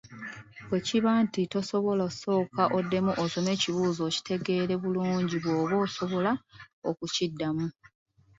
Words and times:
Bwe 0.67 0.79
kiba 0.87 1.11
nti 1.25 1.41
tosobola 1.53 2.05
sooka 2.19 2.63
oddemu 2.77 3.11
osome 3.23 3.49
ekibuuzo 3.55 4.01
okitegeere 4.09 4.73
bulungi 4.83 5.35
bw’oba 5.43 5.75
osobola 5.85 6.31
okukiddamu. 6.89 7.65